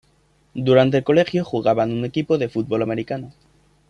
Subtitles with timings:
[0.55, 3.33] Durante el colegio jugaba en un equipo de fútbol americano.